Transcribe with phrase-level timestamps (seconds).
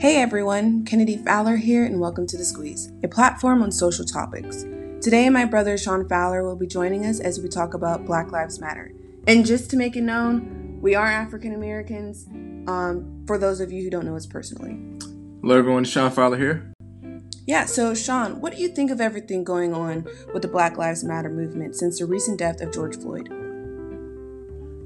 [0.00, 4.62] Hey everyone, Kennedy Fowler here, and welcome to The Squeeze, a platform on social topics.
[5.02, 8.58] Today, my brother Sean Fowler will be joining us as we talk about Black Lives
[8.58, 8.92] Matter.
[9.26, 12.26] And just to make it known, we are African Americans,
[12.66, 14.78] um, for those of you who don't know us personally.
[15.42, 16.72] Hello, everyone, Sean Fowler here.
[17.46, 21.04] Yeah, so Sean, what do you think of everything going on with the Black Lives
[21.04, 23.28] Matter movement since the recent death of George Floyd?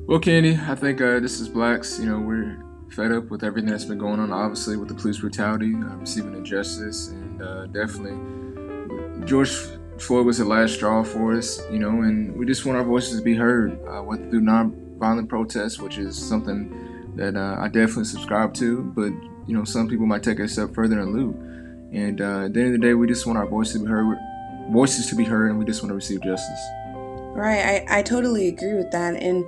[0.08, 2.00] Well, Candy, I think uh, this is blacks.
[2.00, 5.18] You know, we're fed up with everything that's been going on, obviously, with the police
[5.18, 8.16] brutality, uh, receiving injustice, and uh, definitely
[9.26, 9.50] George
[9.98, 13.18] Floyd was the last straw for us, you know, and we just want our voices
[13.18, 18.04] to be heard, uh, whether through non-violent protests, which is something that uh, I definitely
[18.04, 19.12] subscribe to, but,
[19.46, 21.34] you know, some people might take it a step further and loot.
[21.92, 23.86] And uh, at the end of the day, we just want our voices to be
[23.86, 24.18] heard,
[24.70, 26.60] voices to be heard, and we just want to receive justice.
[27.34, 29.14] Right, I, I totally agree with that.
[29.14, 29.44] And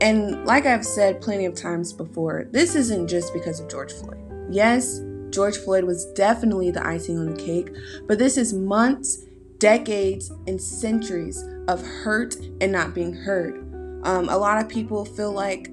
[0.00, 4.18] and like I've said plenty of times before, this isn't just because of George Floyd.
[4.50, 7.70] Yes, George Floyd was definitely the icing on the cake,
[8.08, 9.24] but this is months,
[9.58, 13.56] decades, and centuries of hurt and not being heard.
[14.04, 15.70] Um, a lot of people feel like,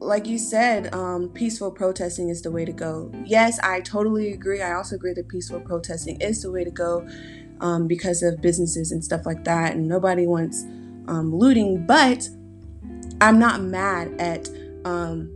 [0.00, 3.12] like you said, um, peaceful protesting is the way to go.
[3.24, 4.62] Yes, I totally agree.
[4.62, 7.06] I also agree that peaceful protesting is the way to go
[7.60, 10.64] um, because of businesses and stuff like that, and nobody wants
[11.08, 12.28] um, looting, but
[13.20, 14.48] I'm not mad at
[14.84, 15.34] um,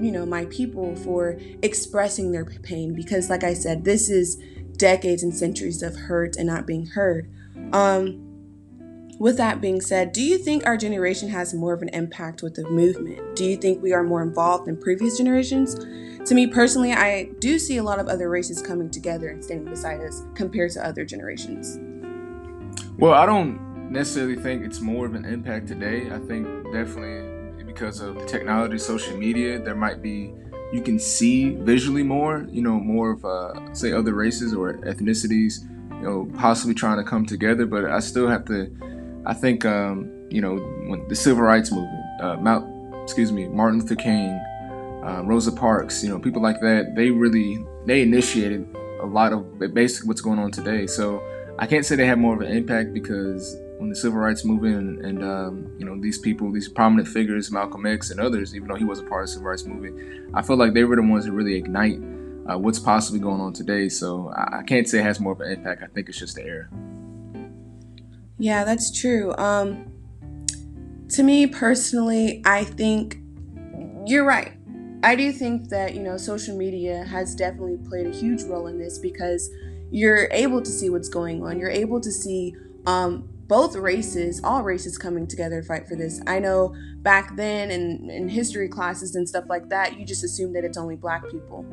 [0.00, 4.42] you know my people for expressing their pain because like I said this is
[4.76, 7.30] decades and centuries of hurt and not being heard.
[7.72, 8.20] Um,
[9.20, 12.54] with that being said, do you think our generation has more of an impact with
[12.54, 13.36] the movement?
[13.36, 15.76] Do you think we are more involved than previous generations?
[16.28, 19.68] To me personally, I do see a lot of other races coming together and standing
[19.68, 21.78] beside us compared to other generations.
[22.98, 26.10] Well, I don't necessarily think it's more of an impact today.
[26.10, 30.32] I think definitely because of the technology, social media, there might be
[30.72, 35.62] you can see visually more, you know, more of uh, say other races or ethnicities,
[35.90, 37.66] you know, possibly trying to come together.
[37.66, 38.74] But I still have to.
[39.26, 40.56] I think um, you know
[40.88, 44.30] when the civil rights movement, uh, Mount, excuse me, Martin Luther King,
[45.04, 46.94] uh, Rosa Parks, you know, people like that.
[46.96, 48.66] They really they initiated
[49.00, 50.86] a lot of basically what's going on today.
[50.86, 51.22] So
[51.58, 54.76] I can't say they have more of an impact because when the civil rights movement
[54.76, 58.66] and, and um, you know these people, these prominent figures, Malcolm X and others, even
[58.66, 60.96] though he was a part of the civil rights movement, I feel like they were
[60.96, 61.98] the ones that really ignite
[62.50, 63.90] uh, what's possibly going on today.
[63.90, 65.82] So I, I, can't say it has more of an impact.
[65.82, 66.68] I think it's just the era.
[68.38, 69.34] Yeah, that's true.
[69.36, 69.92] Um,
[71.10, 73.18] to me personally, I think
[74.06, 74.54] you're right.
[75.02, 78.78] I do think that you know social media has definitely played a huge role in
[78.78, 79.50] this because
[79.90, 81.58] you're able to see what's going on.
[81.58, 82.56] You're able to see
[82.86, 86.20] um, both races, all races coming together to fight for this.
[86.26, 90.52] I know back then in, in history classes and stuff like that, you just assume
[90.54, 91.66] that it's only black people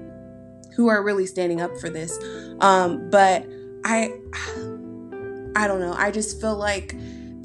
[0.75, 2.17] who are really standing up for this.
[2.59, 3.45] Um, but
[3.85, 4.13] I,
[5.55, 5.93] I don't know.
[5.97, 6.95] I just feel like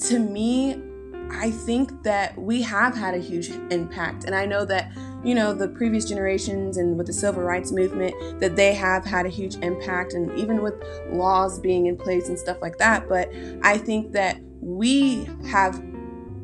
[0.09, 0.83] to me,
[1.31, 4.25] I think that we have had a huge impact.
[4.25, 4.93] And I know that,
[5.25, 9.27] you know, the previous generations and with the civil rights movement, that they have had
[9.27, 10.75] a huge impact, and even with
[11.11, 13.09] laws being in place and stuff like that.
[13.09, 13.31] But
[13.63, 15.83] I think that we have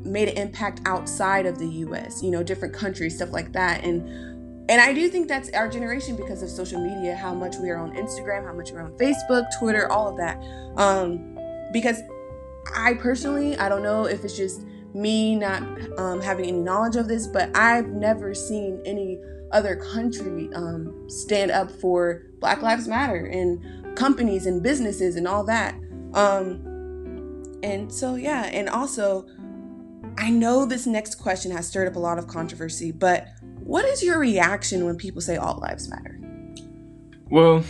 [0.04, 3.84] made an impact outside of the US, you know, different countries, stuff like that.
[3.84, 4.30] And
[4.68, 7.78] and I do think that's our generation because of social media, how much we are
[7.78, 10.40] on Instagram, how much we're on Facebook, Twitter, all of that.
[10.76, 11.36] Um,
[11.72, 12.00] because
[12.74, 14.62] I personally, I don't know if it's just
[14.94, 15.62] me not
[15.98, 19.18] um, having any knowledge of this, but I've never seen any
[19.52, 25.44] other country um, stand up for Black Lives Matter and companies and businesses and all
[25.44, 25.74] that.
[26.14, 29.26] Um, and so, yeah, and also,
[30.18, 33.28] I know this next question has stirred up a lot of controversy, but
[33.60, 36.18] what is your reaction when people say all lives matter?
[37.30, 37.64] Well,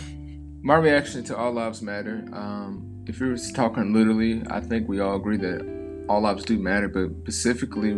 [0.61, 5.15] my reaction to all lives matter, um, if you're talking literally, I think we all
[5.15, 7.93] agree that all lives do matter, but specifically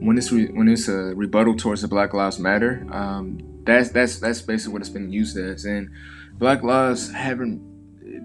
[0.00, 4.18] when it's re- when it's a rebuttal towards the Black Lives Matter, um, that's that's
[4.18, 5.64] that's basically what it's been used as.
[5.64, 5.90] And
[6.34, 7.66] Black lives haven't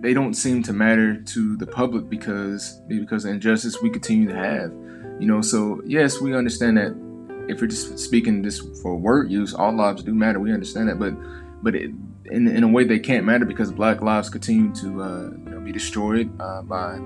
[0.01, 4.35] they don't seem to matter to the public because because of injustice we continue to
[4.35, 4.71] have.
[5.19, 6.95] You know, so yes, we understand that
[7.47, 10.39] if we're just speaking just for word use, all lives do matter.
[10.39, 11.13] We understand that, but
[11.63, 11.91] but it,
[12.25, 15.59] in in a way they can't matter because Black lives continue to uh, you know
[15.59, 16.99] be destroyed uh, by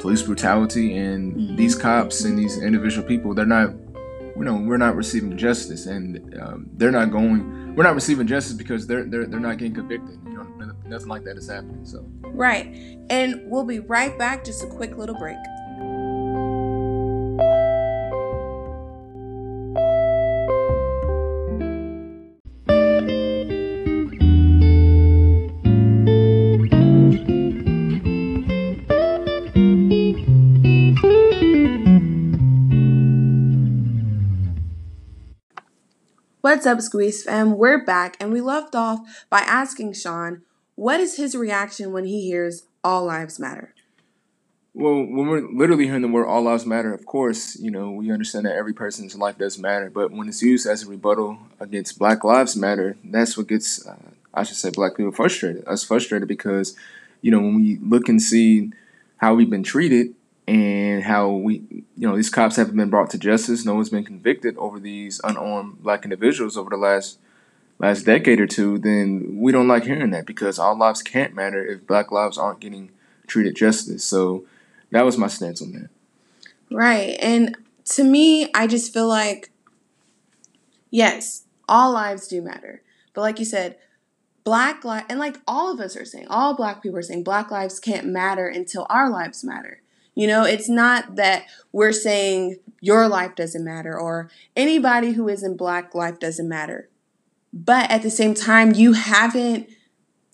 [0.00, 1.56] police brutality and mm-hmm.
[1.56, 3.70] these cops and these individual people they're not
[4.36, 5.86] you know we're not receiving justice.
[5.86, 9.74] And um, they're not going we're not receiving justice because they're they're, they're not getting
[9.74, 10.18] convicted.
[10.26, 12.06] You know nothing like that is happening so.
[12.22, 12.66] Right.
[13.10, 14.44] And we'll be right back.
[14.44, 15.38] Just a quick little break
[36.46, 37.58] What's up, Squeeze fam?
[37.58, 40.42] We're back, and we left off by asking Sean
[40.76, 43.74] what is his reaction when he hears All Lives Matter?
[44.72, 48.12] Well, when we're literally hearing the word all lives matter, of course, you know, we
[48.12, 49.90] understand that every person's life does matter.
[49.90, 53.96] But when it's used as a rebuttal against Black Lives Matter, that's what gets, uh,
[54.32, 55.66] I should say, black people frustrated.
[55.66, 56.76] Us frustrated because,
[57.22, 58.70] you know, when we look and see
[59.16, 60.14] how we've been treated
[60.46, 61.62] and how we,
[61.96, 65.20] you know, these cops haven't been brought to justice, no one's been convicted over these
[65.24, 67.18] unarmed black individuals over the last
[67.78, 71.64] last decade or two, then we don't like hearing that because all lives can't matter
[71.64, 72.90] if black lives aren't getting
[73.26, 74.04] treated justice.
[74.04, 74.44] So
[74.90, 75.90] that was my stance on that.
[76.70, 77.16] Right.
[77.20, 77.56] And
[77.86, 79.50] to me, I just feel like,
[80.90, 82.82] yes, all lives do matter.
[83.12, 83.76] But like you said,
[84.44, 87.50] black lives, and like all of us are saying, all black people are saying, black
[87.50, 89.82] lives can't matter until our lives matter.
[90.16, 95.56] You know, it's not that we're saying your life doesn't matter or anybody who isn't
[95.56, 96.88] black life doesn't matter.
[97.52, 99.68] But at the same time, you haven't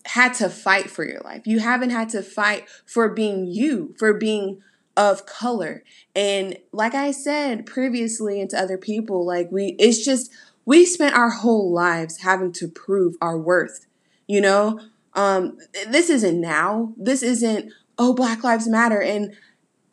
[0.05, 1.43] had to fight for your life.
[1.45, 4.61] You haven't had to fight for being you, for being
[4.95, 5.83] of color.
[6.15, 10.31] And like I said previously and to other people, like we it's just
[10.65, 13.87] we spent our whole lives having to prove our worth.
[14.27, 14.79] You know?
[15.13, 15.57] Um
[15.87, 16.93] this isn't now.
[16.95, 19.35] This isn't oh Black Lives Matter and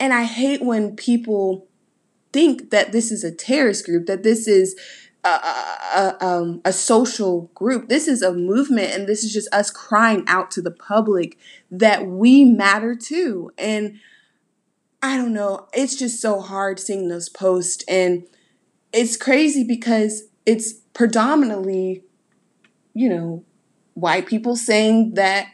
[0.01, 1.69] and I hate when people
[2.33, 4.75] think that this is a terrorist group, that this is
[5.23, 7.89] a, a, um, a social group.
[7.89, 11.39] This is a movement, and this is just us crying out to the public
[11.71, 13.53] that we matter too.
[13.59, 14.01] And
[15.03, 17.85] I don't know, it's just so hard seeing those posts.
[17.87, 18.25] And
[18.93, 22.05] it's crazy because it's predominantly,
[22.95, 23.45] you know,
[23.95, 25.49] white people saying that,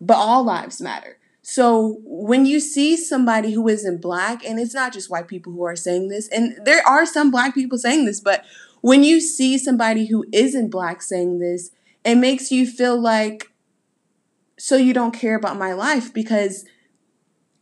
[0.00, 1.16] but all lives matter.
[1.48, 5.62] So when you see somebody who isn't black, and it's not just white people who
[5.62, 8.44] are saying this, and there are some black people saying this, but
[8.80, 11.70] when you see somebody who isn't black saying this,
[12.04, 13.52] it makes you feel like,
[14.58, 16.64] so you don't care about my life because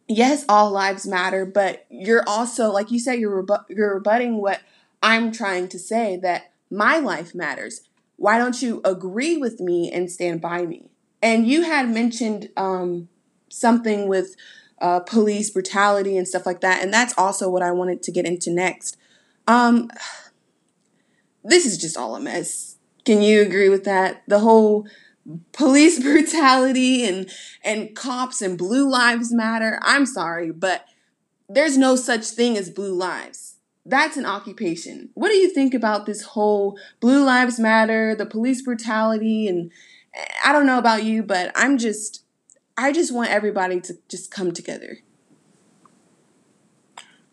[0.08, 4.62] yes, all lives matter, but you're also, like you said, you're, rebu- you're rebutting what
[5.02, 7.82] I'm trying to say that my life matters.
[8.16, 10.88] Why don't you agree with me and stand by me?
[11.20, 13.10] And you had mentioned um,
[13.54, 14.36] something with
[14.80, 18.26] uh, police brutality and stuff like that, and that's also what I wanted to get
[18.26, 18.96] into next.
[19.46, 19.90] Um,
[21.42, 22.76] this is just all a mess.
[23.04, 24.22] Can you agree with that?
[24.26, 24.86] The whole
[25.52, 27.30] police brutality and
[27.62, 29.78] and cops and blue lives matter.
[29.82, 30.86] I'm sorry, but
[31.48, 33.56] there's no such thing as blue lives.
[33.86, 35.10] That's an occupation.
[35.12, 39.70] What do you think about this whole blue lives matter, the police brutality and
[40.44, 42.23] I don't know about you, but I'm just
[42.76, 44.98] I just want everybody to just come together.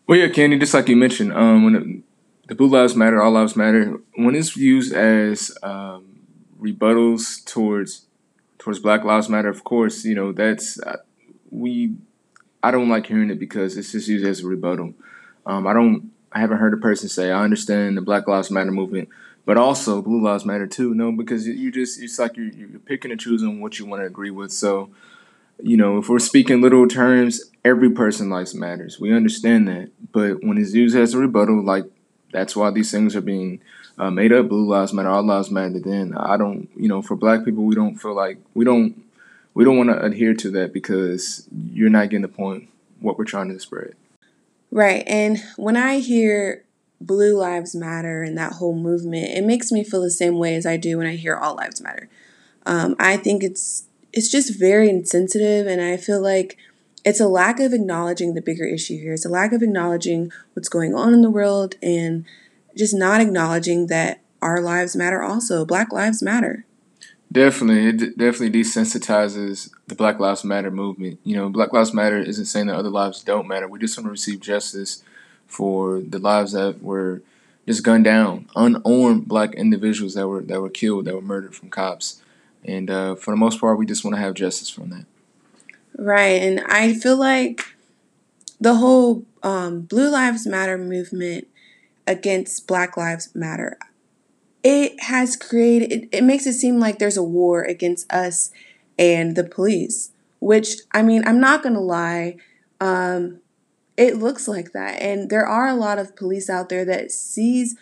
[0.06, 3.32] Well, yeah, Candy, just like you mentioned, um, when it, the Blue Lives Matter, All
[3.32, 6.20] Lives Matter, when it's used as um,
[6.60, 8.06] rebuttals towards
[8.58, 10.98] towards Black Lives Matter, of course, you know that's uh,
[11.50, 11.94] we.
[12.64, 14.94] I don't like hearing it because it's just used as a rebuttal.
[15.46, 16.12] Um, I don't.
[16.32, 19.08] I haven't heard a person say, "I understand the Black Lives Matter movement,
[19.44, 23.10] but also Blue Lives Matter too." No, because you just it's like you're, you're picking
[23.10, 24.52] and choosing what you want to agree with.
[24.52, 24.90] So,
[25.62, 28.98] you know, if we're speaking literal terms, every person lives matters.
[28.98, 31.84] We understand that, but when it's used as a rebuttal, like
[32.32, 33.60] that's why these things are being
[33.98, 34.48] uh, made up.
[34.48, 35.78] Blue lives matter, all lives matter.
[35.78, 39.02] Then I don't, you know, for Black people, we don't feel like we don't
[39.54, 42.68] we don't want to adhere to that because you're not getting the point
[43.00, 43.94] what we're trying to spread.
[44.70, 46.64] Right, and when I hear
[47.00, 50.64] Blue Lives Matter and that whole movement, it makes me feel the same way as
[50.64, 52.08] I do when I hear All Lives Matter.
[52.64, 56.56] Um, I think it's it's just very insensitive, and I feel like
[57.04, 59.14] it's a lack of acknowledging the bigger issue here.
[59.14, 62.24] It's a lack of acknowledging what's going on in the world and
[62.76, 65.64] just not acknowledging that our lives matter also.
[65.64, 66.64] Black lives matter.
[67.30, 71.18] Definitely, it d- definitely desensitizes the Black Lives Matter movement.
[71.24, 73.66] You know, Black Lives Matter isn't saying that other lives don't matter.
[73.66, 75.02] We just want to receive justice
[75.46, 77.22] for the lives that were
[77.66, 81.70] just gunned down, unarmed black individuals that were that were killed, that were murdered from
[81.70, 82.20] cops,
[82.64, 85.06] and uh, for the most part, we just want to have justice from that.
[85.96, 86.42] Right.
[86.42, 87.74] And I feel like
[88.60, 91.48] the whole um, Blue Lives Matter movement
[92.06, 93.76] against Black Lives Matter,
[94.62, 98.50] it has created, it, it makes it seem like there's a war against us
[98.98, 102.36] and the police, which, I mean, I'm not going to lie.
[102.80, 103.40] Um,
[103.96, 105.02] it looks like that.
[105.02, 107.76] And there are a lot of police out there that sees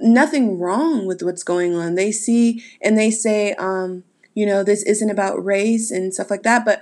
[0.00, 1.94] nothing wrong with what's going on.
[1.94, 4.04] They see and they say, um,
[4.34, 6.64] you know, this isn't about race and stuff like that.
[6.64, 6.80] But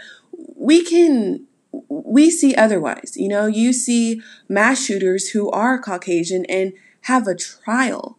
[0.56, 1.46] we can
[1.88, 3.14] we see otherwise.
[3.16, 6.72] You know, you see mass shooters who are Caucasian and
[7.02, 8.18] have a trial.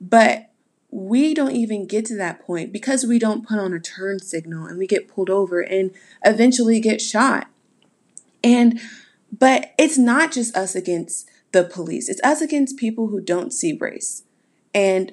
[0.00, 0.50] But
[0.90, 4.66] we don't even get to that point because we don't put on a turn signal
[4.66, 5.90] and we get pulled over and
[6.24, 7.48] eventually get shot.
[8.42, 8.80] And
[9.36, 12.08] but it's not just us against the police.
[12.08, 14.22] It's us against people who don't see race.
[14.74, 15.12] And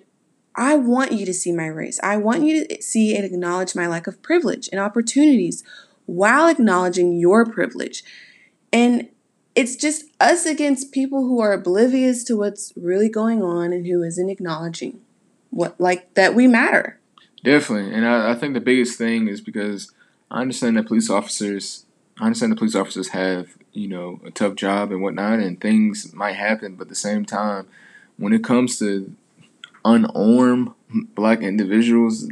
[0.56, 2.00] I want you to see my race.
[2.02, 5.64] I want you to see and acknowledge my lack of privilege and opportunities
[6.06, 8.04] while acknowledging your privilege.
[8.72, 9.10] And
[9.54, 14.04] it's just us against people who are oblivious to what's really going on and who
[14.04, 15.02] isn't acknowledging
[15.50, 17.00] what like that we matter.
[17.44, 17.94] Definitely.
[17.94, 19.92] And I, I think the biggest thing is because
[20.30, 21.86] I understand that police officers
[22.20, 26.14] I understand the police officers have, you know, a tough job and whatnot and things
[26.14, 27.68] might happen, but at the same time,
[28.18, 29.14] when it comes to
[29.86, 32.28] unarmed black individuals,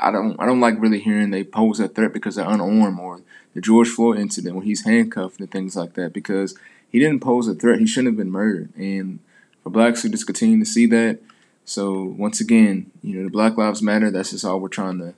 [0.00, 3.20] I don't I don't like really hearing they pose a threat because they're unarmed or
[3.54, 6.56] the George Floyd incident when he's handcuffed and things like that because
[6.88, 7.78] he didn't pose a threat.
[7.78, 8.74] He shouldn't have been murdered.
[8.76, 9.20] And
[9.62, 11.20] for blacks to just continue to see that,
[11.64, 14.10] so once again, you know, the Black Lives Matter.
[14.10, 15.14] That's just all we're trying to.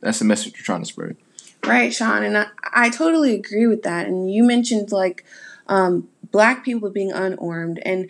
[0.00, 1.16] That's the message we're trying to spread.
[1.66, 4.06] Right, Sean, and I, I totally agree with that.
[4.06, 5.24] And you mentioned like
[5.66, 8.08] um, black people being unarmed, and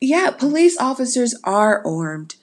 [0.00, 2.36] yeah, police officers are armed.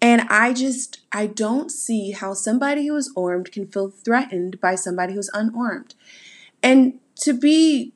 [0.00, 4.76] And I just, I don't see how somebody who is armed can feel threatened by
[4.76, 5.94] somebody who's unarmed.
[6.62, 7.92] And to be,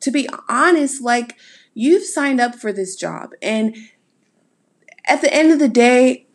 [0.00, 1.36] to be honest, like
[1.72, 3.74] you've signed up for this job and
[5.06, 6.26] at the end of the day,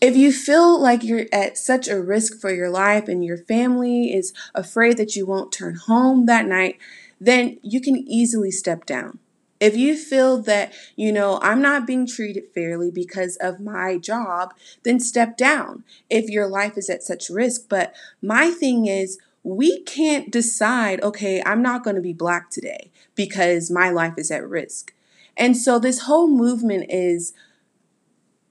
[0.00, 4.12] if you feel like you're at such a risk for your life and your family
[4.12, 6.78] is afraid that you won't turn home that night,
[7.20, 9.18] then you can easily step down.
[9.60, 14.54] If you feel that, you know, I'm not being treated fairly because of my job,
[14.84, 17.68] then step down if your life is at such risk.
[17.68, 22.90] But my thing is, we can't decide, okay, I'm not going to be black today
[23.14, 24.94] because my life is at risk.
[25.36, 27.32] And so this whole movement is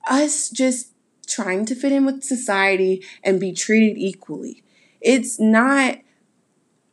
[0.09, 0.91] us just
[1.27, 4.63] trying to fit in with society and be treated equally.
[5.01, 5.97] It's not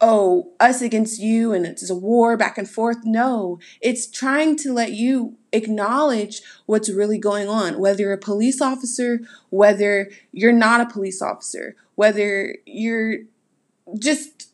[0.07, 2.99] oh, us against you and it's a war back and forth.
[3.05, 8.61] No, it's trying to let you acknowledge what's really going on, whether you're a police
[8.61, 13.21] officer, whether you're not a police officer, whether you're
[13.99, 14.51] just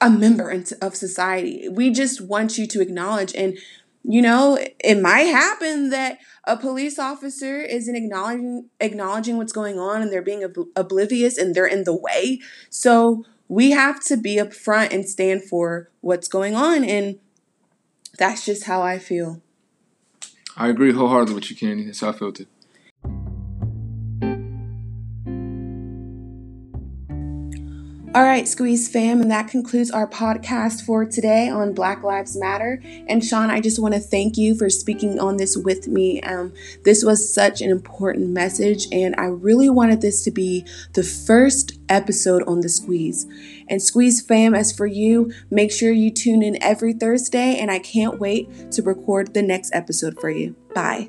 [0.00, 1.68] a member of society.
[1.68, 3.58] We just want you to acknowledge and
[4.06, 10.02] you know, it might happen that a police officer isn't acknowledging acknowledging what's going on
[10.02, 12.40] and they're being ob- oblivious and they're in the way.
[12.68, 16.84] So we have to be upfront and stand for what's going on.
[16.84, 17.18] And
[18.18, 19.42] that's just how I feel.
[20.56, 21.84] I agree wholeheartedly with you, Candy.
[21.84, 22.46] That's how I feel too.
[28.14, 32.80] All right, Squeeze fam, and that concludes our podcast for today on Black Lives Matter.
[33.08, 36.20] And Sean, I just want to thank you for speaking on this with me.
[36.20, 36.52] Um,
[36.84, 41.80] this was such an important message, and I really wanted this to be the first
[41.88, 43.26] episode on the Squeeze.
[43.68, 47.80] And Squeeze fam, as for you, make sure you tune in every Thursday, and I
[47.80, 50.54] can't wait to record the next episode for you.
[50.72, 51.08] Bye.